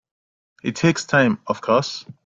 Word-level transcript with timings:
It 0.63 0.75
takes 0.75 1.05
time 1.05 1.43
of 1.45 1.61
course. 1.61 2.05